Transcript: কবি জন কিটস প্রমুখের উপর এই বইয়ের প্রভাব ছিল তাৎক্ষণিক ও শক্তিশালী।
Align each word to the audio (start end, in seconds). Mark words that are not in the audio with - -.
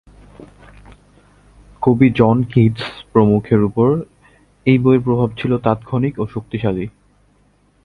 কবি 1.81 2.07
জন 2.15 2.37
কিটস 2.43 2.85
প্রমুখের 3.11 3.61
উপর 3.63 3.89
এই 4.65 4.77
বইয়ের 4.77 5.01
প্রভাব 5.01 5.29
ছিল 5.37 5.51
তাৎক্ষণিক 5.57 6.13
ও 6.19 6.23
শক্তিশালী। 6.27 6.85